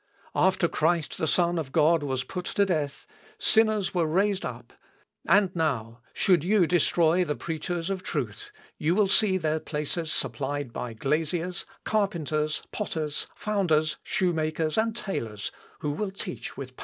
[0.33, 3.05] After Christ the Son of God was put to death,
[3.37, 4.73] sinners were raised up.
[5.27, 10.73] And now, should you destroy the preachers of truth, you will see their places supplied
[10.73, 15.51] by glaziers, carpenters, potters, founders, shoemakers, and tailors,
[15.81, 16.79] who will teach with power."